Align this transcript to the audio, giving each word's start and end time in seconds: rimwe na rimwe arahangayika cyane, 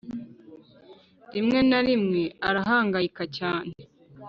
rimwe 1.33 1.59
na 1.69 1.79
rimwe 1.87 2.23
arahangayika 2.47 3.23
cyane, 3.37 3.73